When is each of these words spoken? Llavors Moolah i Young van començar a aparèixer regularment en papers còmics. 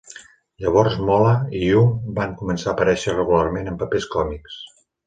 Llavors 0.63 0.95
Moolah 1.09 1.35
i 1.59 1.63
Young 1.65 1.93
van 2.21 2.35
començar 2.43 2.73
a 2.73 2.75
aparèixer 2.77 3.17
regularment 3.19 3.75
en 3.75 3.83
papers 3.85 4.15
còmics. 4.19 4.63